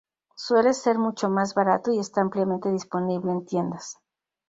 Suele 0.35 0.73
ser 0.73 0.97
mucho 0.97 1.29
más 1.29 1.53
barato 1.53 1.91
y 1.91 1.99
está 1.99 2.21
ampliamente 2.21 2.71
disponible 2.71 3.29
en 3.31 3.45
tiendas. 3.45 3.99